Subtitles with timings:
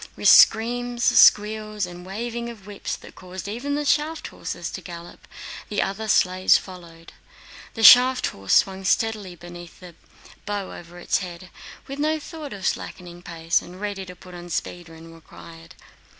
[0.15, 5.79] With screams, squeals, and waving of whips that caused even the shaft horses to gallop—the
[5.79, 7.13] other sleighs followed.
[7.75, 9.93] The shaft horse swung steadily beneath the
[10.47, 11.51] bow over its head,
[11.85, 15.75] with no thought of slackening pace and ready to put on speed when required.